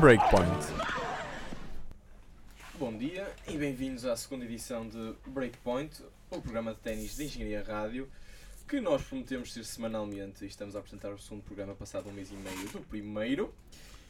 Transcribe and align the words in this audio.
Breakpoint. 0.00 0.79
Bem-vindos 3.60 4.06
à 4.06 4.16
segunda 4.16 4.46
edição 4.46 4.88
de 4.88 5.14
Breakpoint, 5.26 6.02
o 6.30 6.40
programa 6.40 6.72
de 6.72 6.80
ténis 6.80 7.14
de 7.14 7.24
Engenharia 7.24 7.62
Rádio, 7.62 8.08
que 8.66 8.80
nós 8.80 9.02
prometemos 9.02 9.52
ser 9.52 9.66
semanalmente 9.66 10.46
e 10.46 10.48
estamos 10.48 10.74
a 10.74 10.78
apresentar 10.78 11.12
o 11.12 11.18
segundo 11.18 11.42
programa 11.42 11.74
passado 11.74 12.08
um 12.08 12.12
mês 12.14 12.30
e 12.30 12.34
meio 12.36 12.68
do 12.70 12.80
primeiro. 12.80 13.54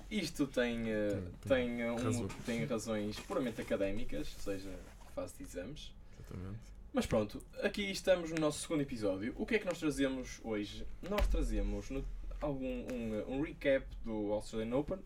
Isto 0.09 0.47
tem, 0.47 0.89
eh, 0.93 1.21
Tem- 1.49 1.79
tem, 1.79 1.91
um- 1.91 1.97
razão. 1.97 2.29
tem 2.47 2.65
razões 2.65 3.19
puramente 3.19 3.61
académicas, 3.61 4.33
ou 4.37 4.41
seja, 4.41 4.71
fase 5.17 5.35
de 5.39 5.43
exames. 5.43 5.93
Exatamente. 6.21 6.61
Mas 6.93 7.07
pronto, 7.07 7.43
aqui 7.61 7.91
estamos 7.91 8.31
no 8.31 8.39
nosso 8.39 8.61
segundo 8.61 8.83
episódio. 8.83 9.35
O 9.37 9.45
que 9.45 9.57
é 9.57 9.59
que 9.59 9.67
nós 9.67 9.81
trazemos 9.81 10.39
hoje? 10.45 10.87
Nós 11.03 11.27
trazemos 11.27 11.91
no- 11.91 12.05
algum, 12.41 12.87
um, 12.95 13.25
um 13.39 13.41
recap 13.43 13.85
do 14.05 14.33
Australian 14.33 14.77
Open, 14.77 14.99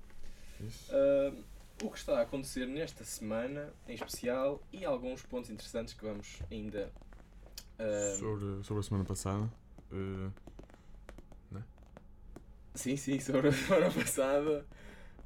Isso. 0.61 0.93
Uh, 0.95 1.45
o 1.83 1.91
que 1.91 1.99
está 1.99 2.19
a 2.19 2.23
acontecer 2.23 2.67
nesta 2.67 3.05
semana 3.05 3.73
em 3.89 3.95
especial 3.95 4.63
e 4.73 4.85
alguns 4.85 5.23
pontos 5.23 5.51
interessantes 5.51 5.95
que 5.95 6.05
vamos 6.05 6.41
ainda. 6.51 6.93
uh, 7.79 8.17
sobre, 8.19 8.63
sobre 8.65 8.81
a 8.81 8.83
semana 8.83 9.05
passada. 9.05 9.53
eh, 9.93 10.31
Sim, 12.75 12.97
sim, 12.97 13.21
sobre 13.21 13.49
a 13.49 13.53
semana 13.53 13.91
passada. 13.91 14.67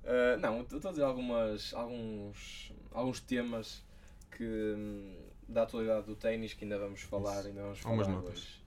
Uh, 0.05 0.39
não, 0.41 0.62
estou 0.62 0.78
a 0.89 0.91
dizer 0.91 1.03
algumas, 1.03 1.72
alguns, 1.75 2.72
alguns 2.92 3.20
temas 3.20 3.84
que 4.31 4.44
hum, 4.44 5.17
da 5.48 5.62
atualidade 5.62 6.06
do 6.06 6.15
ténis 6.15 6.53
que 6.55 6.65
ainda 6.65 6.78
vamos 6.78 7.00
falar, 7.03 7.39
Isso. 7.41 7.48
ainda 7.48 7.62
vamos 7.62 7.84
Algumas 7.84 8.06
falar 8.06 8.19
notas. 8.20 8.62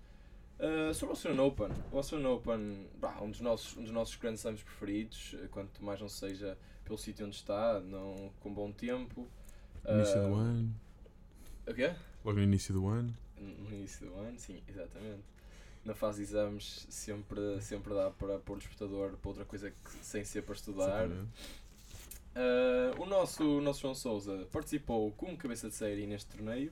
Uh, 0.61 0.93
sobre 0.93 1.07
o 1.07 1.09
Australian 1.13 1.41
Open, 1.41 1.69
o 1.91 1.97
Australian 1.97 2.29
Open, 2.29 2.87
bah, 2.99 3.19
um 3.19 3.31
dos 3.31 3.41
nossos, 3.41 3.75
um 3.75 3.81
dos 3.81 3.91
nossos 3.91 4.15
grandes 4.17 4.41
slams 4.41 4.61
preferidos, 4.61 5.35
eh, 5.41 5.47
quanto 5.49 5.83
mais 5.83 5.99
não 5.99 6.07
seja 6.07 6.55
pelo 6.83 6.99
sítio 6.99 7.25
onde 7.25 7.35
está, 7.35 7.79
não, 7.79 8.31
com 8.39 8.53
bom 8.53 8.71
tempo. 8.71 9.27
início 9.89 10.19
Uh, 10.21 10.29
do 10.29 10.35
ano. 10.35 10.75
O 11.67 11.73
quê? 11.73 11.95
Logo 12.23 12.37
no 12.37 12.43
início 12.43 12.75
do 12.75 12.87
ano. 12.87 13.11
No 13.39 13.71
início 13.71 14.05
do 14.05 14.13
ano, 14.19 14.37
sim, 14.37 14.61
exatamente. 14.67 15.23
Na 15.83 15.95
fase 15.95 16.17
de 16.17 16.29
exames 16.29 16.85
sempre, 16.91 17.59
sempre 17.59 17.95
dá 17.95 18.11
para 18.11 18.37
pôr 18.37 18.57
o 18.57 18.59
despertador 18.59 19.17
para 19.17 19.29
outra 19.29 19.45
coisa 19.45 19.71
que, 19.71 19.91
sem 20.03 20.23
ser 20.23 20.43
para 20.43 20.53
estudar. 20.53 21.07
Uh, 21.07 23.01
o, 23.01 23.07
nosso, 23.07 23.57
o 23.57 23.61
nosso 23.61 23.81
João 23.81 23.95
Souza 23.95 24.47
participou 24.51 25.11
como 25.13 25.35
cabeça 25.35 25.69
de 25.69 25.75
série 25.75 26.05
neste 26.05 26.29
torneio. 26.29 26.71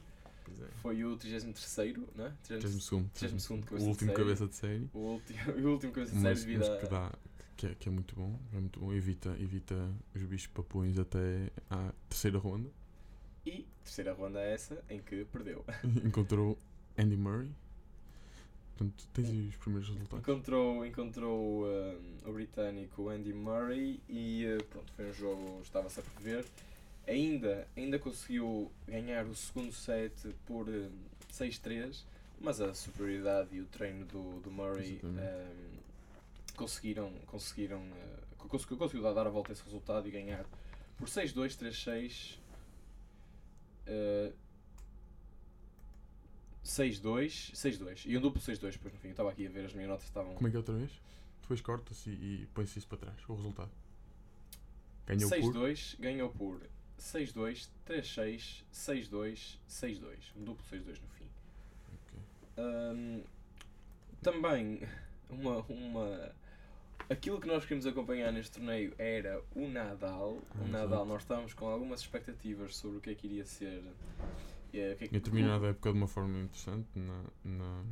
Pois 0.50 0.62
é. 0.62 0.72
Foi 0.82 1.04
o 1.04 1.16
33 1.16 1.98
não 2.16 2.26
é? 2.26 2.34
32 2.44 2.90
32º 2.90 3.72
O 3.72 3.84
último 3.84 3.96
série. 3.96 4.14
cabeça 4.14 4.48
de 4.48 4.56
série. 4.56 4.90
O 4.94 5.00
último, 5.00 5.40
o 5.68 5.72
último 5.72 5.94
cabeça 5.94 6.14
de 6.14 6.22
série 6.22 6.34
Mas, 6.34 6.44
devido 6.44 6.60
mas 6.60 6.70
a... 6.70 6.78
que, 6.78 6.88
dá, 6.88 7.12
que, 7.58 7.68
é, 7.68 7.76
que 7.76 7.90
é 7.90 7.92
muito 7.92 8.16
bom. 8.16 8.40
É 8.54 8.60
muito 8.60 8.80
bom. 8.80 8.94
Evita, 8.94 9.36
evita 9.40 9.76
os 10.16 10.24
bichos 10.24 10.48
papões 10.48 10.98
até 10.98 11.52
à 11.70 11.94
terceira 12.10 12.38
ronda. 12.38 12.70
E 13.46 13.68
terceira 13.84 14.14
ronda 14.14 14.40
é 14.40 14.54
essa 14.54 14.84
em 14.90 15.00
que 15.00 15.26
perdeu. 15.26 15.64
Encontrou 16.04 16.58
Andy 16.98 17.16
Murray. 17.16 17.52
Portanto, 18.78 19.08
tens 19.14 19.30
aí 19.30 19.48
os 19.50 19.56
primeiros 19.58 19.90
resultados. 19.90 20.24
Encontrou, 20.24 20.86
encontrou 20.86 21.66
um, 21.66 22.30
o 22.30 22.32
britânico 22.32 23.10
Andy 23.10 23.34
Murray 23.34 24.00
e 24.08 24.46
uh, 24.46 24.64
pronto, 24.66 24.94
foi 24.94 25.10
um 25.10 25.14
jogo, 25.14 25.60
estava-se 25.62 26.00
a 26.00 26.04
prever. 26.04 26.46
Ainda, 27.10 27.68
ainda 27.76 27.98
conseguiu 27.98 28.72
ganhar 28.88 29.26
o 29.26 29.34
segundo 29.34 29.74
set 29.74 30.14
por 30.46 30.70
um, 30.70 30.92
6-3, 31.34 32.04
mas 32.40 32.62
a 32.62 32.72
superioridade 32.76 33.56
e 33.56 33.62
o 33.62 33.66
treino 33.66 34.06
do, 34.06 34.40
do 34.42 34.52
Murray 34.52 35.02
um, 35.04 35.18
conseguiram, 36.56 37.12
conseguiram 37.26 37.82
uh, 37.82 38.48
conseguiu, 38.48 38.78
conseguiu 38.78 39.14
dar 39.14 39.26
a 39.26 39.30
volta 39.30 39.52
a 39.52 39.54
esse 39.54 39.64
resultado 39.64 40.08
e 40.08 40.12
ganhar 40.12 40.46
por 40.98 41.08
6-2, 41.08 41.58
3-6. 41.58 42.38
Uh, 43.88 44.34
6-2, 46.64 47.54
6-2 47.54 48.06
e 48.06 48.16
um 48.16 48.22
duplo 48.22 48.40
6-2 48.40 48.74
depois 48.74 48.94
no 48.94 49.00
fim. 49.00 49.08
Eu 49.08 49.12
estava 49.12 49.32
aqui 49.32 49.48
a 49.48 49.50
ver 49.50 49.66
as 49.66 49.74
minhas 49.74 49.90
notas 49.90 50.06
estavam 50.06 50.36
Como 50.36 50.48
é 50.48 50.52
que 50.52 50.56
é 50.56 50.60
outra 50.60 50.76
vez? 50.76 50.92
Depois 51.42 51.62
corta-se 51.62 52.12
e, 52.12 52.44
e 52.44 52.48
põe-se 52.54 52.78
isso 52.78 52.88
para 52.88 53.00
trás. 53.00 53.18
O 53.28 53.34
resultado. 53.34 53.72
Ganhou 55.08 55.28
por. 55.28 55.54
6-2, 55.56 56.00
ganhou 56.00 56.30
por 56.30 56.62
6-2, 57.00 57.68
3-6, 57.88 58.64
6-2, 58.74 59.58
6-2. 59.70 60.02
Um 60.36 60.44
duplo 60.44 60.64
6-2 60.72 60.86
no 61.02 61.08
fim. 61.10 61.26
Ok. 61.94 62.20
Ahm, 62.58 63.22
também, 64.22 64.82
uma, 65.30 65.58
uma. 65.70 66.32
Aquilo 67.10 67.40
que 67.42 67.48
nós 67.48 67.64
queríamos 67.64 67.88
acompanhar 67.88 68.32
neste 68.32 68.52
torneio 68.58 68.94
era 69.00 69.42
o 69.56 69.68
Nadal. 69.68 70.34
O 70.34 70.44
Ah, 70.64 70.68
Nadal, 70.68 71.06
nós 71.06 71.22
estávamos 71.24 71.54
com 71.54 71.66
algumas 71.68 72.02
expectativas 72.02 72.76
sobre 72.76 72.98
o 72.98 73.02
que 73.02 73.10
é 73.10 73.16
que 73.16 73.28
iria 73.28 73.46
ser. 73.46 73.82
o 73.82 74.72
que 74.72 74.78
é 74.80 74.96
que- 74.96 75.08
Tinha 75.08 75.22
terminado 75.22 75.66
a 75.66 75.70
época 75.70 75.92
de 75.92 75.98
uma 75.98 76.08
forma 76.08 76.38
interessante 76.40 76.88
na, 76.96 77.24
na, 77.44 77.84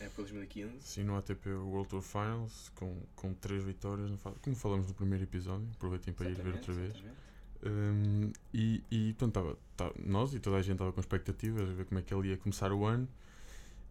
É 0.00 0.08
para 0.08 0.16
2015. 0.24 0.72
sim, 0.80 1.04
no 1.04 1.16
ATP 1.16 1.48
World 1.50 1.90
Tour 1.90 2.02
Finals 2.02 2.70
com, 2.74 3.00
com 3.14 3.32
três 3.34 3.62
vitórias, 3.62 4.10
como 4.42 4.56
falamos 4.56 4.88
no 4.88 4.94
primeiro 4.94 5.22
episódio. 5.22 5.68
Aproveitem 5.76 6.12
para 6.12 6.28
ir 6.28 6.34
ver 6.34 6.54
outra 6.54 6.72
vez. 6.72 6.90
exatamente. 6.90 7.31
Um, 7.64 8.32
e, 8.52 8.82
e 8.90 9.12
portanto, 9.14 9.32
tava, 9.34 9.58
tava- 9.76 9.94
nós 10.04 10.34
e 10.34 10.40
toda 10.40 10.56
a 10.56 10.62
gente 10.62 10.72
estava 10.72 10.92
com 10.92 11.00
expectativas 11.00 11.68
a 11.70 11.72
ver 11.72 11.84
como 11.86 12.00
é 12.00 12.02
que 12.02 12.12
ele 12.12 12.28
ia 12.30 12.36
começar 12.36 12.72
o 12.72 12.84
ano 12.84 13.08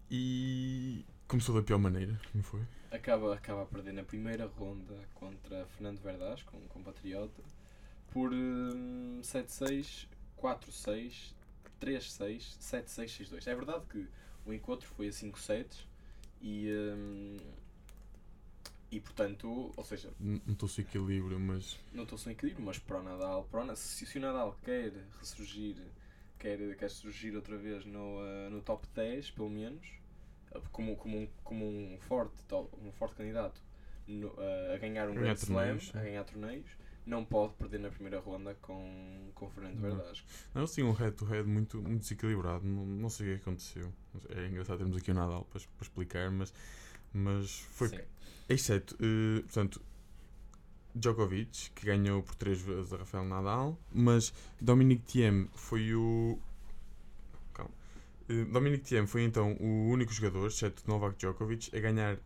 e 0.09 1.05
começou 1.27 1.55
da 1.55 1.61
pior 1.63 1.77
maneira, 1.79 2.19
não 2.33 2.43
foi? 2.43 2.61
acaba, 2.91 3.33
acaba 3.33 3.63
a 3.63 3.65
perder 3.65 3.93
na 3.93 4.03
primeira 4.03 4.45
ronda 4.45 4.95
contra 5.13 5.65
Fernando 5.67 5.99
Verdaz, 6.01 6.43
com 6.43 6.57
um 6.57 6.67
compatriota, 6.67 7.41
por 8.11 8.33
hum, 8.33 9.21
7-6, 9.23 10.07
4-6, 10.37 11.33
3-6, 11.79 12.57
7-6, 12.59 13.29
6-2. 13.31 13.47
É 13.47 13.55
verdade 13.55 13.85
que 13.89 14.05
o 14.45 14.51
encontro 14.53 14.85
foi 14.89 15.07
a 15.07 15.11
5 15.13 15.39
sets 15.39 15.87
e, 16.41 16.69
hum, 16.93 17.37
e 18.91 18.99
portanto, 18.99 19.71
ou 19.75 19.83
seja, 19.83 20.09
N- 20.19 20.41
Notou-se 20.45 20.81
equilíbrio, 20.81 21.39
mas 21.39 21.79
notou-se 21.93 22.27
um 22.27 22.31
equilíbrio, 22.31 22.65
mas 22.65 22.77
para 22.77 22.99
o 22.99 23.03
Nadal, 23.03 23.43
para 23.45 23.61
o, 23.61 23.65
Na- 23.65 23.75
se, 23.75 24.05
se 24.05 24.17
o 24.17 24.21
Nadal 24.21 24.57
quer 24.63 24.91
ressurgir, 25.19 25.77
quer, 26.37 26.75
quer 26.75 26.89
surgir 26.89 27.35
outra 27.35 27.57
vez 27.57 27.85
no, 27.85 28.19
eh, 28.25 28.49
no 28.49 28.61
top 28.61 28.85
10, 28.93 29.31
pelo 29.31 29.49
menos, 29.49 29.85
eh, 30.53 30.61
como, 30.71 30.95
como, 30.97 31.17
um, 31.19 31.27
como 31.43 31.65
um, 31.65 31.97
forte, 32.01 32.33
um 32.83 32.91
forte 32.91 33.15
candidato 33.15 33.61
no- 34.07 34.33
eh, 34.37 34.75
a 34.75 34.77
ganhar 34.77 35.09
um 35.09 35.13
Grand 35.15 35.33
Slam, 35.35 35.79
sim. 35.79 35.91
a 35.97 36.01
ganhar 36.01 36.23
torneios, 36.25 36.69
não 37.05 37.25
pode 37.25 37.53
perder 37.55 37.79
na 37.79 37.89
primeira 37.89 38.19
ronda 38.19 38.53
com, 38.61 39.31
com 39.33 39.49
Fernando 39.49 39.75
Não. 39.79 39.95
Verdasco. 39.95 40.27
não, 40.53 40.65
tinham 40.65 40.89
um 40.89 40.93
head-to-head 40.93 41.47
muito, 41.47 41.81
muito 41.81 42.01
desequilibrado. 42.01 42.63
Não, 42.65 42.85
não 42.85 43.09
sei 43.09 43.33
o 43.33 43.35
que 43.37 43.41
aconteceu. 43.41 43.91
É 44.35 44.47
engraçado 44.47 44.77
termos 44.79 44.97
aqui 44.97 45.09
o 45.11 45.13
Nadal 45.13 45.43
para, 45.45 45.59
para 45.61 45.81
explicar, 45.81 46.29
mas, 46.29 46.53
mas 47.13 47.59
foi 47.71 47.89
Sim. 47.89 47.99
Exceto, 48.51 48.97
eh, 48.99 49.41
portanto, 49.43 49.81
Djokovic, 50.93 51.71
que 51.73 51.85
ganhou 51.85 52.21
por 52.21 52.35
três 52.35 52.59
vezes 52.59 52.91
a 52.91 52.97
Rafael 52.97 53.23
Nadal, 53.23 53.79
mas 53.93 54.33
Dominic 54.59 55.03
Thiem 55.03 55.47
foi 55.55 55.95
o. 55.95 56.37
Calma. 57.53 57.71
Eh, 58.27 58.43
Dominic 58.43 58.83
Thiem 58.83 59.07
foi 59.07 59.23
então 59.23 59.53
o 59.53 59.87
único 59.89 60.11
jogador, 60.11 60.47
exceto 60.47 60.83
Novak 60.85 61.17
Djokovic, 61.17 61.73
a 61.73 61.79
ganhar 61.79 62.17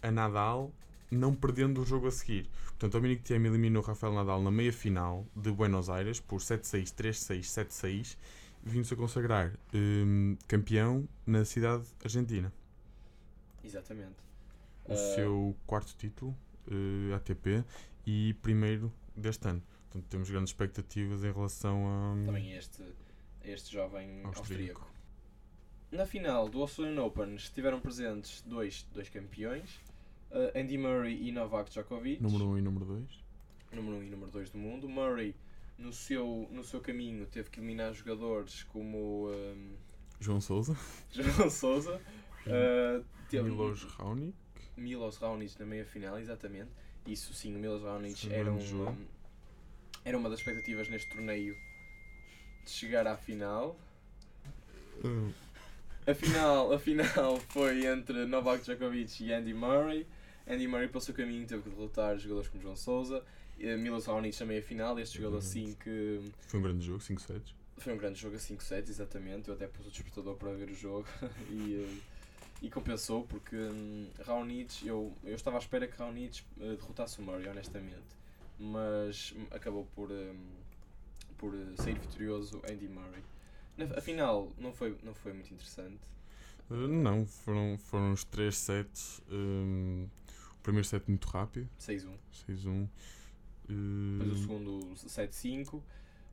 a 0.00 0.10
Nadal, 0.10 0.72
não 1.10 1.34
perdendo 1.34 1.82
o 1.82 1.84
jogo 1.84 2.06
a 2.06 2.10
seguir. 2.10 2.48
Portanto, 2.68 2.92
Dominic 2.92 3.22
Thiem 3.22 3.44
eliminou 3.44 3.82
Rafael 3.82 4.14
Nadal 4.14 4.42
na 4.42 4.50
meia 4.50 4.72
final 4.72 5.26
de 5.36 5.52
Buenos 5.52 5.90
Aires 5.90 6.18
por 6.18 6.40
7-6, 6.40 6.94
3-6, 6.94 7.40
7-6, 7.42 8.16
vindo-se 8.64 8.94
a 8.94 8.96
consagrar 8.96 9.52
eh, 9.74 10.36
campeão 10.48 11.06
na 11.26 11.44
cidade 11.44 11.84
argentina 12.02 12.50
Exatamente. 13.64 14.16
o 14.86 14.92
Ah, 14.92 14.96
seu 14.96 15.56
quarto 15.66 15.94
título 15.96 16.36
eh, 16.70 17.14
ATP 17.14 17.64
e 18.06 18.34
primeiro 18.42 18.92
deste 19.16 19.46
ano. 19.48 19.62
Portanto, 19.90 20.08
temos 20.08 20.30
grandes 20.30 20.50
expectativas 20.50 21.22
em 21.24 21.32
relação 21.32 21.86
a. 21.86 22.26
também 22.26 22.52
este, 22.54 22.82
este 23.44 23.72
jovem 23.72 24.22
Austríaco. 24.24 24.38
austríaco. 24.40 24.92
Na 25.90 26.06
final 26.06 26.48
do 26.48 26.62
Australian 26.62 27.02
Open 27.04 27.34
estiveram 27.34 27.78
presentes 27.80 28.40
dois, 28.46 28.86
dois 28.94 29.08
campeões, 29.10 29.78
eh, 30.30 30.60
Andy 30.60 30.78
Murray 30.78 31.28
e 31.28 31.30
Novak 31.30 31.70
Djokovic, 31.70 32.22
Número 32.22 32.46
1 32.46 32.50
um 32.52 32.58
e 32.58 32.62
número 32.62 32.84
2. 32.86 33.04
número 33.72 33.96
1 33.96 33.98
um 33.98 34.02
e 34.02 34.08
número 34.08 34.30
2 34.30 34.50
do 34.50 34.58
mundo. 34.58 34.88
Murray 34.88 35.34
no 35.76 35.92
seu, 35.92 36.48
no 36.50 36.64
seu 36.64 36.80
caminho 36.80 37.26
teve 37.26 37.50
que 37.50 37.60
eliminar 37.60 37.92
jogadores 37.92 38.62
como 38.64 39.28
um, 39.30 39.72
João 40.18 40.40
Souza, 40.40 40.74
João 41.12 41.50
Souza, 41.50 42.00
uh, 42.46 43.04
teve 43.28 43.44
Milos 43.44 43.84
Raonic, 43.96 44.34
Milos 44.76 45.16
Raonic 45.18 45.58
na 45.58 45.66
meia 45.66 45.84
final, 45.84 46.18
exatamente. 46.18 46.70
Isso 47.06 47.34
sim, 47.34 47.54
o 47.54 47.58
Milos 47.58 47.82
Raonic 47.82 48.32
era, 48.32 48.56
jogo. 48.60 48.90
um, 48.90 49.06
era 50.04 50.16
uma 50.16 50.30
das 50.30 50.38
expectativas 50.38 50.88
neste 50.88 51.10
torneio 51.10 51.54
de 52.64 52.70
chegar 52.70 53.06
à 53.06 53.16
final. 53.16 53.76
uh, 55.04 55.32
A 56.06 56.14
final, 56.14 56.72
a 56.72 56.78
final 56.78 57.38
foi 57.48 57.86
entre 57.86 58.24
Novak 58.26 58.62
Djokovic 58.64 59.24
e 59.24 59.32
Andy 59.32 59.54
Murray. 59.54 60.06
Andy 60.46 60.66
Murray, 60.66 60.88
pelo 60.88 61.00
seu 61.00 61.14
caminho, 61.14 61.46
teve 61.46 61.62
que 61.62 61.70
derrotar 61.70 62.18
jogadores 62.18 62.48
como 62.48 62.62
João 62.62 62.76
Souza. 62.76 63.24
Eh, 63.60 63.76
Milos 63.76 64.06
Raonic 64.06 64.36
também 64.36 64.58
a 64.58 64.62
final. 64.62 64.98
Este 64.98 65.18
jogador 65.18 65.38
assim 65.38 65.74
que 65.74 66.20
foi 66.48 66.58
um 66.58 66.62
grande 66.64 66.84
jogo, 66.84 67.00
5 67.00 67.20
sets. 67.20 67.54
foi 67.78 67.92
um 67.94 67.96
grande 67.96 68.18
jogo 68.20 68.34
a 68.34 68.38
5 68.38 68.62
sets, 68.62 68.90
exatamente. 68.90 69.48
Eu 69.48 69.54
até 69.54 69.66
pus 69.68 69.86
o 69.86 69.90
despertador 69.90 70.34
para 70.36 70.52
ver 70.52 70.68
o 70.70 70.74
jogo 70.74 71.06
e, 71.50 71.84
eh, 71.84 71.96
e 72.62 72.70
compensou 72.70 73.24
porque 73.26 73.56
hum, 73.56 74.08
Raonic, 74.24 74.86
eu, 74.86 75.12
eu 75.24 75.34
estava 75.34 75.56
à 75.56 75.60
espera 75.60 75.86
que 75.86 75.96
Raonic 75.98 76.42
eh, 76.60 76.76
derrotasse 76.76 77.18
o 77.20 77.22
Murray, 77.22 77.48
honestamente. 77.48 78.16
Mas 78.58 79.34
acabou 79.50 79.84
por, 79.94 80.10
hum, 80.10 80.46
por 81.38 81.52
eh, 81.54 81.82
sair 81.82 81.98
vitorioso 81.98 82.62
Andy 82.70 82.88
Murray. 82.88 83.22
Na, 83.76 83.86
a 83.96 84.00
final 84.00 84.50
não 84.58 84.72
foi, 84.72 84.96
não 85.02 85.14
foi 85.14 85.32
muito 85.32 85.52
interessante. 85.52 85.98
Uh, 86.70 86.86
não, 86.88 87.26
foram, 87.26 87.76
foram 87.78 88.12
os 88.12 88.24
3 88.24 88.56
sets. 88.56 89.20
um, 89.30 90.06
o 90.52 90.62
primeiro 90.62 90.86
set 90.86 91.04
muito 91.08 91.26
rápido, 91.28 91.68
6-1. 91.80 92.08
6-1. 92.48 92.88
Depois 93.68 94.30
o 94.30 94.34
Uh, 94.34 94.36
segundo 94.38 94.94
7-5. 94.96 95.82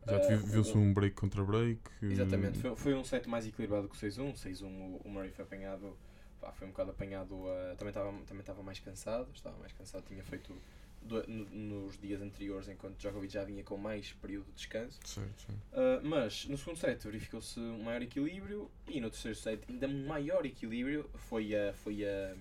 já 0.08 0.18
vi- 0.18 0.36
viu-se 0.52 0.78
um 0.78 0.94
break 0.94 1.16
contra 1.16 1.44
break. 1.44 1.80
uh, 2.02 2.06
Exatamente, 2.06 2.60
foi, 2.60 2.76
foi 2.76 2.94
um 2.96 3.04
set 3.04 3.28
mais 3.28 3.46
equilibrado 3.48 3.88
que 3.90 3.96
o 3.96 4.00
6-1. 4.00 4.34
6-1 4.36 4.64
o, 4.66 5.02
o 5.06 5.10
Murray 5.10 5.31
foi 5.31 5.44
apanhado, 5.46 5.96
pá, 6.39 6.51
foi 6.51 6.68
um 6.68 6.71
bocado 6.71 6.91
apanhado, 6.91 7.36
a- 7.50 7.75
também 7.75 7.89
estava 7.89 8.12
também 8.25 8.39
estava 8.41 8.62
mais 8.63 8.80
cansado, 8.80 9.30
estava 9.33 9.57
mais 9.57 9.71
cansado, 9.74 10.03
tinha 10.07 10.24
feito 10.24 10.56
do- 11.01 11.25
no- 11.27 11.45
nos 11.86 11.97
dias 12.00 12.21
anteriores, 12.21 12.68
enquanto 12.68 12.97
Djokovic 12.97 13.31
já 13.33 13.44
vinha 13.44 13.63
com 13.63 13.77
mais 13.77 14.12
período 14.13 14.45
de 14.47 14.53
descanso. 14.53 15.00
Certo, 15.06 15.41
certo. 15.41 15.62
Ah, 15.74 16.00
mas 16.03 16.45
no 16.45 16.57
segundo 16.57 16.77
set 16.77 17.03
verificou-se 17.03 17.59
um 17.59 17.83
maior 17.83 18.01
equilíbrio 18.01 18.69
e 18.88 19.00
no 19.00 19.09
terceiro 19.09 19.38
set 19.38 19.63
ainda 19.69 19.88
maior 19.88 20.45
equilíbrio 20.45 21.09
foi 21.15 21.56
a, 21.56 21.74
foi 21.74 22.03
a, 22.06 22.36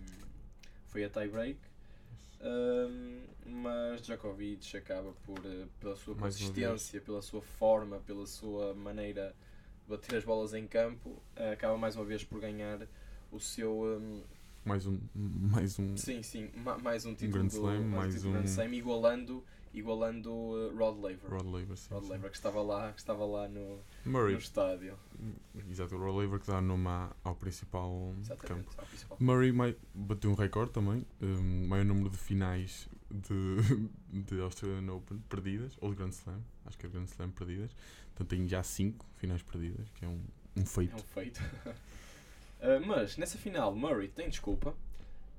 foi 0.89 1.05
a 1.05 1.09
tie 1.11 1.29
break. 1.29 1.59
Mas 3.45 4.03
Djokovic 4.03 4.77
acaba 4.77 5.13
por, 5.25 5.39
eh, 5.45 5.67
pela 5.81 5.97
sua 5.97 6.15
Mais 6.15 6.35
consistência, 6.35 7.01
pela 7.01 7.23
sua 7.23 7.41
forma, 7.43 7.99
pela 8.01 8.27
sua 8.27 8.75
maneira 8.75 9.35
de 9.85 9.89
bater 9.91 10.17
as 10.17 10.25
bolas 10.25 10.53
em 10.55 10.67
campo, 10.67 11.23
acaba 11.53 11.77
mais 11.79 11.97
uma 11.97 12.05
vez 12.05 12.23
por 12.25 12.41
ganhar 12.41 12.87
o 13.31 13.39
seu. 13.41 13.83
um, 13.83 14.23
Mais 14.65 14.87
um. 14.87 14.99
Mais 15.15 15.79
um. 15.79 15.97
sim, 15.97 16.23
sim, 16.23 16.51
ma- 16.57 16.79
mais 16.79 17.05
um 17.07 17.15
título 17.15 17.33
Grand 17.33 17.47
do, 17.49 17.55
Slam, 17.55 17.85
mais 17.85 18.15
título 18.15 18.33
do 18.33 18.39
Grand 18.39 18.45
um- 18.49 18.53
Slam, 18.53 18.75
igualando, 18.75 19.45
igualando 19.73 20.31
uh, 20.33 20.77
Rod 20.77 20.99
Laver. 21.03 21.31
Rod 21.31 21.47
Laver, 21.47 21.77
sim, 21.77 21.93
Rod 21.95 22.05
sim. 22.05 22.11
Laver 22.11 22.31
que 22.31 22.37
estava 22.37 22.63
lá, 22.63 22.93
que 22.93 22.99
estava 23.01 23.25
lá 23.25 23.49
no, 23.49 23.81
Murray, 24.05 24.33
no 24.33 24.39
estádio. 24.39 24.99
exato, 25.71 25.95
o 25.97 25.99
Rod 25.99 26.17
Laver 26.17 26.41
que 26.41 26.47
dá 26.47 26.61
nome 26.61 26.87
ao 27.25 27.35
principal 27.37 27.91
campo. 27.91 28.21
Exatamente, 28.21 28.69
ao 28.79 28.87
principal. 28.87 29.17
Murray 29.21 29.53
mai- 29.53 29.77
bateu 29.95 30.31
um 30.31 30.35
recorde 30.35 30.73
também, 30.73 31.05
um, 31.21 31.67
maior 31.69 31.85
número 31.85 32.11
de 32.11 32.17
finais 32.19 32.89
de, 33.11 33.57
de 34.25 34.41
Australian 34.41 34.93
Open 34.93 35.19
perdidas, 35.31 35.77
ou 35.81 35.91
de 35.91 35.97
Grand 35.97 36.11
Slam, 36.11 36.41
acho 36.67 36.77
que 36.79 36.85
é 36.87 36.89
Grand 36.91 37.05
Slam 37.05 37.31
perdidas. 37.31 37.71
Portanto, 38.15 38.29
tem 38.37 38.49
já 38.49 38.63
5 38.63 39.07
finais 39.17 39.43
perdidas, 39.43 39.89
que 39.95 40.05
é 40.05 40.09
um, 40.09 40.21
um 40.57 40.67
feito. 40.67 40.93
É 40.93 40.97
um 40.97 40.99
feito. 41.05 41.41
Uh, 42.61 42.85
mas 42.87 43.17
nessa 43.17 43.39
final, 43.39 43.75
Murray 43.75 44.09
tem 44.09 44.29
desculpa. 44.29 44.75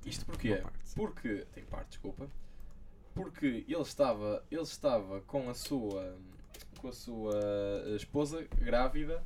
Isto 0.05 0.25
porquê? 0.25 0.63
Porque. 0.95 1.45
Tem 1.53 1.63
parte, 1.65 1.89
desculpa. 1.89 2.29
Porque 3.13 3.65
ele 3.67 3.81
estava, 3.81 4.43
ele 4.49 4.61
estava 4.61 5.21
com 5.21 5.49
a 5.49 5.53
sua 5.53 6.15
com 6.77 6.87
a 6.87 6.93
sua 6.93 7.33
eh, 7.35 7.95
esposa 7.97 8.47
grávida 8.61 9.21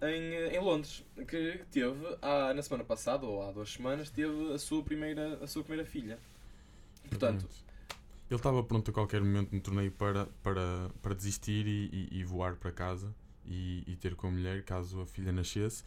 em, 0.00 0.34
eh, 0.34 0.56
em 0.56 0.58
Londres, 0.58 1.04
que 1.28 1.62
teve 1.70 2.16
há, 2.22 2.54
na 2.54 2.62
semana 2.62 2.82
passada 2.82 3.26
ou 3.26 3.42
há 3.42 3.52
duas 3.52 3.70
semanas 3.70 4.08
teve 4.08 4.54
a 4.54 4.58
sua 4.58 4.82
primeira 4.82 5.34
a 5.44 5.46
sua 5.46 5.62
primeira 5.62 5.86
filha. 5.88 6.18
Portanto. 7.10 7.46
Ele 8.30 8.38
estava 8.38 8.62
pronto 8.64 8.90
a 8.90 8.94
qualquer 8.94 9.20
momento 9.20 9.52
no 9.52 9.60
torneio 9.60 9.92
para, 9.92 10.24
para, 10.42 10.90
para 11.02 11.14
desistir 11.14 11.66
e, 11.66 11.90
e- 11.92 12.20
e 12.20 12.24
voar 12.24 12.56
para 12.56 12.72
casa 12.72 13.14
e, 13.44 13.82
e 13.86 13.94
ter 13.96 14.14
com 14.14 14.28
a 14.28 14.30
mulher 14.30 14.64
caso 14.64 15.02
a 15.02 15.06
filha 15.06 15.30
nascesse. 15.30 15.84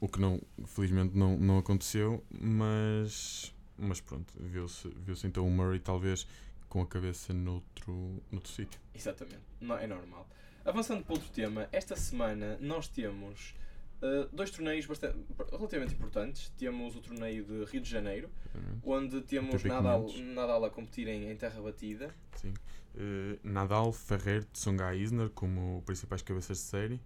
O 0.00 0.08
que 0.08 0.20
não, 0.20 0.40
felizmente 0.66 1.16
não, 1.16 1.36
não 1.36 1.58
aconteceu, 1.58 2.24
mas, 2.30 3.52
mas 3.76 4.00
pronto, 4.00 4.32
viu-se 4.38 4.88
viu 4.88 5.14
então 5.24 5.46
o 5.46 5.50
Murray 5.50 5.80
talvez 5.80 6.26
com 6.68 6.80
a 6.80 6.86
cabeça 6.86 7.32
noutro, 7.32 8.22
noutro 8.30 8.50
sítio. 8.50 8.80
Exatamente, 8.94 9.42
não, 9.60 9.76
é 9.76 9.86
normal. 9.86 10.28
Avançando 10.64 11.04
para 11.04 11.14
outro 11.14 11.28
tema, 11.30 11.68
esta 11.72 11.96
semana 11.96 12.56
nós 12.60 12.86
temos 12.86 13.54
uh, 14.00 14.28
dois 14.32 14.50
torneios 14.50 14.86
bastante, 14.86 15.18
relativamente 15.50 15.94
importantes. 15.94 16.50
Temos 16.56 16.94
o 16.94 17.00
torneio 17.00 17.44
de 17.44 17.64
Rio 17.64 17.80
de 17.80 17.90
Janeiro, 17.90 18.30
exatamente. 18.54 18.80
onde 18.84 19.20
temos 19.22 19.64
Nadal, 19.64 20.04
500. 20.06 20.34
Nadal 20.34 20.64
a 20.64 20.70
competir 20.70 21.08
em, 21.08 21.30
em 21.30 21.36
terra 21.36 21.60
batida. 21.60 22.14
Sim. 22.36 22.54
Eh, 22.94 23.38
Nadal, 23.42 23.92
Ferrer, 23.92 24.44
Tsonga 24.52 24.94
Isner 24.94 25.30
como 25.30 25.82
principais 25.84 26.22
cabeças 26.22 26.58
de 26.58 26.64
série. 26.64 27.00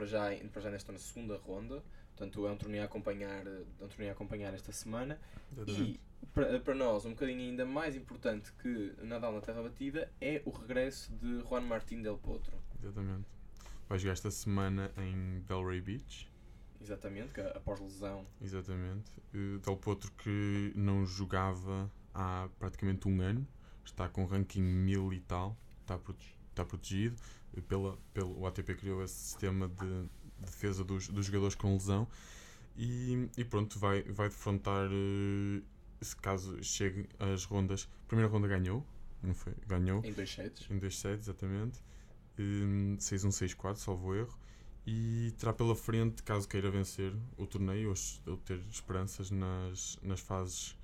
Para 0.00 0.06
já, 0.06 0.30
para 0.50 0.62
já 0.62 0.70
nesta 0.70 0.92
na 0.92 0.98
segunda 0.98 1.36
ronda. 1.36 1.84
Portanto, 2.16 2.46
é 2.46 2.50
um 2.50 2.56
torneio 2.56 2.82
a 2.82 2.86
acompanhar, 2.86 3.46
é 3.46 3.84
um 3.84 3.86
torneio 3.86 4.10
a 4.10 4.14
acompanhar 4.14 4.54
esta 4.54 4.72
semana. 4.72 5.20
E 5.68 6.00
para, 6.32 6.58
para 6.58 6.74
nós, 6.74 7.04
um 7.04 7.10
bocadinho 7.10 7.40
ainda 7.40 7.66
mais 7.66 7.94
importante 7.94 8.50
que 8.54 8.94
Nadal 9.02 9.30
na 9.30 9.42
terra 9.42 9.62
batida 9.62 10.10
é 10.18 10.40
o 10.46 10.50
regresso 10.50 11.12
de 11.16 11.40
Juan 11.40 11.60
Martín 11.60 12.00
del 12.00 12.16
Potro. 12.16 12.56
Exatamente. 12.82 13.26
Vai 13.86 13.98
jogar 13.98 14.12
esta 14.14 14.30
semana 14.30 14.90
em 14.96 15.40
Delray 15.40 15.82
Beach. 15.82 16.30
Exatamente, 16.80 17.34
que 17.34 17.42
após 17.42 17.78
lesão 17.78 18.24
Exatamente. 18.40 19.12
Uh, 19.34 19.58
Del 19.58 19.76
Potro 19.76 20.10
que 20.12 20.72
não 20.74 21.04
jogava 21.04 21.92
há 22.14 22.48
praticamente 22.58 23.06
um 23.06 23.20
ano. 23.20 23.46
Está 23.84 24.08
com 24.08 24.24
ranking 24.24 24.62
1000 24.62 25.12
e 25.12 25.20
tal. 25.20 25.58
Está, 25.82 25.98
prote- 25.98 26.39
está 26.50 26.64
protegido. 26.64 27.16
Pela, 27.68 27.98
pelo, 28.14 28.38
o 28.38 28.46
ATP 28.46 28.74
criou 28.76 29.02
esse 29.02 29.14
sistema 29.14 29.68
de 29.68 30.08
defesa 30.38 30.84
dos, 30.84 31.08
dos 31.08 31.26
jogadores 31.26 31.54
com 31.54 31.72
lesão. 31.72 32.06
E, 32.76 33.28
e 33.36 33.44
pronto, 33.44 33.78
vai, 33.78 34.02
vai 34.04 34.28
defrontar, 34.28 34.88
uh, 34.88 35.62
se 36.00 36.16
caso 36.16 36.62
chegue 36.62 37.08
às 37.18 37.44
rondas. 37.44 37.88
A 38.04 38.08
primeira 38.08 38.30
ronda 38.30 38.48
ganhou. 38.48 38.86
Não 39.22 39.34
foi? 39.34 39.54
Ganhou. 39.66 40.02
em 40.04 40.12
dois 40.12 40.32
sets. 40.32 40.70
Em 40.70 40.78
2 40.78 40.98
sets, 40.98 41.28
exatamente. 41.28 41.80
Um, 42.38 42.96
6-1, 42.98 43.54
6-4, 43.54 43.76
salvo 43.76 44.14
erro. 44.14 44.38
E 44.86 45.34
terá 45.38 45.52
pela 45.52 45.76
frente, 45.76 46.22
caso 46.22 46.48
queira 46.48 46.70
vencer 46.70 47.12
o 47.36 47.46
torneio, 47.46 47.90
ou 47.90 48.32
ou 48.32 48.36
ter 48.38 48.58
esperanças 48.70 49.30
nas, 49.30 49.98
nas 50.02 50.20
fases 50.20 50.74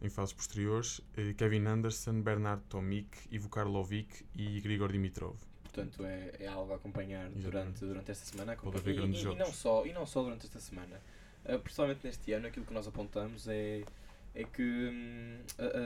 em 0.00 0.08
fases 0.08 0.32
posteriores, 0.34 1.00
eh, 1.16 1.32
Kevin 1.34 1.66
Anderson, 1.66 2.20
Bernard 2.22 2.62
Tomic, 2.68 3.08
Ivo 3.30 3.48
Karlovic 3.48 4.24
e 4.34 4.60
Grigor 4.60 4.92
Dimitrov. 4.92 5.36
Portanto, 5.62 6.04
é, 6.04 6.32
é 6.40 6.46
algo 6.46 6.72
a 6.72 6.76
acompanhar 6.76 7.28
durante, 7.28 7.46
Exatamente. 7.48 7.80
durante 7.84 8.10
esta 8.10 8.24
semana. 8.24 8.56
Pode 8.56 8.76
haver 8.78 8.94
e, 8.94 8.98
e- 9.12 9.22
e 9.22 9.34
não 9.34 9.52
só, 9.52 9.84
e 9.86 9.92
não 9.92 10.06
só 10.06 10.22
durante 10.22 10.46
esta 10.46 10.58
semana. 10.60 11.00
Uh, 11.44 11.58
principalmente 11.60 12.00
neste 12.04 12.32
ano, 12.32 12.46
aquilo 12.46 12.64
que 12.66 12.72
nós 12.74 12.86
apontamos 12.88 13.46
é, 13.46 13.84
é 14.34 14.44
que 14.44 14.62
hum, 14.62 15.38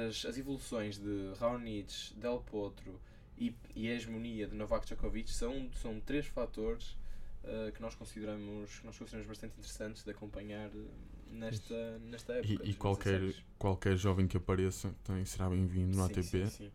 as, 0.09 0.25
as 0.25 0.39
evoluções 0.39 0.97
de 0.99 1.33
Raonic, 1.39 2.15
Del 2.17 2.41
Potro 2.41 2.99
e, 3.37 3.55
e 3.75 3.89
a 3.91 3.95
hegemonia 3.95 4.47
de 4.47 4.55
Novak 4.55 4.87
Djokovic 4.87 5.31
são, 5.31 5.71
são 5.75 6.01
três 6.01 6.27
fatores 6.27 6.97
uh, 7.45 7.73
que, 7.73 7.81
nós 7.81 7.95
consideramos, 7.95 8.79
que 8.79 8.87
nós 8.87 8.99
consideramos 8.99 9.29
bastante 9.29 9.53
interessantes 9.59 10.05
de 10.05 10.11
acompanhar 10.11 10.69
uh, 10.71 10.91
nesta, 11.31 11.99
nesta 11.99 12.33
época. 12.35 12.49
E, 12.49 12.55
e 12.55 12.75
2016. 12.75 12.77
qualquer, 12.77 13.45
qualquer 13.59 13.97
jovem 13.97 14.27
que 14.27 14.37
apareça 14.37 14.95
também 15.05 15.25
será 15.25 15.49
bem-vindo 15.49 15.97
no 15.97 16.07
Sim, 16.07 16.13
ATP. 16.13 16.47
sim, 16.47 16.47
sim. 16.47 16.73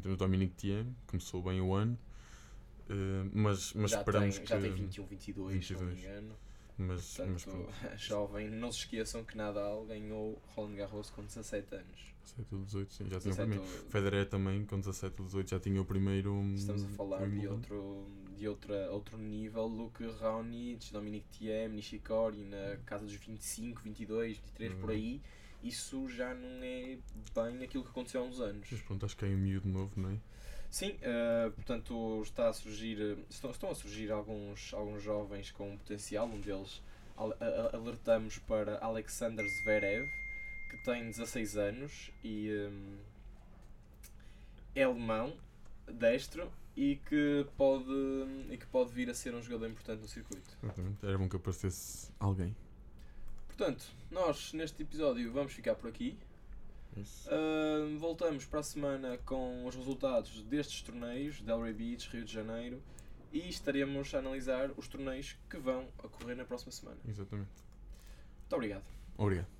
Temos 0.00 0.16
Dominic 0.16 0.54
Thiem, 0.54 0.94
começou 1.06 1.42
bem 1.42 1.60
o 1.60 1.74
ano, 1.74 1.98
eh, 2.88 3.28
mas, 3.32 3.72
mas 3.74 3.90
já, 3.90 3.98
esperamos 3.98 4.36
tem, 4.36 4.44
que. 4.44 4.50
já 4.50 4.60
tem 4.60 4.72
21, 4.72 5.06
22, 5.06 5.66
se 5.66 5.72
não 5.74 5.80
me 5.80 5.86
22. 5.86 5.98
engano. 5.98 6.36
Mas, 6.78 7.18
mas 7.18 7.44
Portanto, 7.44 7.72
pronto, 7.72 7.72
jovem, 7.98 8.48
não 8.50 8.70
se 8.70 8.78
esqueçam 8.78 9.24
que 9.24 9.36
Nadal 9.36 9.84
ganhou 9.86 10.40
Roland 10.54 10.76
Garros 10.76 11.10
com 11.10 11.22
17 11.24 11.74
anos. 11.74 12.08
17 12.22 12.54
ou 12.54 12.60
18, 12.64 12.92
sim, 12.92 13.04
já 13.08 13.20
tinha 13.20 13.32
o 13.32 13.36
17 13.36 13.48
primeiro. 13.50 13.62
ou- 13.84 13.90
Federer 13.90 14.28
também, 14.28 14.64
com 14.64 14.78
17 14.78 15.14
ou 15.20 15.26
18, 15.26 15.50
já 15.50 15.58
tinha 15.60 15.80
o 15.80 15.84
primeiro. 15.84 16.32
hum, 16.32 16.54
Estamos 16.54 16.84
a 16.84 16.88
falar 16.88 17.28
de 17.28 17.48
outro, 17.48 18.06
de 18.36 18.46
outra, 18.48 18.90
outro 18.92 19.18
nível 19.18 19.68
do 19.68 19.90
que 19.90 20.06
Raonic, 20.06 20.92
Dominic 20.92 21.26
Thiem, 21.36 21.68
Nishikori 21.70 22.44
na 22.44 22.76
casa 22.86 23.04
dos 23.04 23.14
25, 23.14 23.82
22, 23.82 24.36
23, 24.38 24.74
por 24.74 24.90
Uhum. 24.90 24.96
aí. 24.96 25.20
Isso 25.64 26.08
já 26.08 26.32
não 26.34 26.62
é 26.62 26.98
bem 27.34 27.64
aquilo 27.64 27.82
que 27.82 27.90
aconteceu 27.90 28.22
há 28.22 28.24
uns 28.24 28.38
anos. 28.40 28.68
Mas 28.70 28.80
pronto, 28.82 29.04
acho 29.04 29.16
que 29.16 29.24
é 29.24 29.28
um 29.28 29.36
miúdo 29.36 29.68
novo, 29.68 30.00
não 30.00 30.10
é? 30.10 30.18
Sim, 30.70 30.90
uh, 30.90 31.50
portanto 31.52 32.22
está 32.22 32.48
a 32.48 32.52
surgir, 32.52 33.00
eh, 33.00 33.16
estão, 33.30 33.50
estão 33.50 33.70
a 33.70 33.74
surgir 33.74 34.12
alguns, 34.12 34.74
alguns 34.74 35.02
jovens 35.02 35.50
com 35.50 35.76
potencial, 35.78 36.26
um 36.26 36.40
deles 36.40 36.82
alertamos 37.72 38.38
para 38.38 38.78
Alexander 38.78 39.44
Zverev, 39.48 40.06
que 40.70 40.76
tem 40.84 41.06
16 41.06 41.56
anos 41.56 42.10
e 42.22 42.50
um, 42.70 42.98
é 44.74 44.84
alemão, 44.84 45.36
destro 45.86 46.52
e 46.76 46.96
que, 46.96 47.44
pode, 47.56 47.90
e 48.50 48.56
que 48.56 48.66
pode 48.66 48.92
vir 48.92 49.10
a 49.10 49.14
ser 49.14 49.34
um 49.34 49.42
jogador 49.42 49.68
importante 49.68 50.00
no 50.00 50.06
circuito. 50.06 50.56
Exatamente. 50.62 51.04
Era 51.04 51.18
bom 51.18 51.28
que 51.28 51.36
aparecesse 51.36 52.12
alguém. 52.20 52.54
Portanto, 53.48 53.84
nós 54.10 54.52
neste 54.52 54.82
episódio 54.82 55.32
vamos 55.32 55.52
ficar 55.52 55.74
por 55.74 55.88
aqui. 55.88 56.16
Uh, 57.26 57.98
voltamos 57.98 58.44
para 58.44 58.60
a 58.60 58.62
semana 58.62 59.18
com 59.18 59.66
os 59.66 59.74
resultados 59.74 60.42
destes 60.42 60.82
torneios, 60.82 61.40
Delray 61.40 61.72
Beach, 61.72 62.08
Rio 62.10 62.24
de 62.24 62.32
Janeiro, 62.32 62.82
e 63.32 63.48
estaremos 63.48 64.14
a 64.14 64.18
analisar 64.18 64.70
os 64.76 64.88
torneios 64.88 65.36
que 65.48 65.58
vão 65.58 65.88
ocorrer 66.02 66.36
na 66.36 66.44
próxima 66.44 66.72
semana. 66.72 66.98
Exatamente. 67.06 67.50
Muito 68.40 68.54
obrigado. 68.54 68.84
Obrigado. 69.16 69.57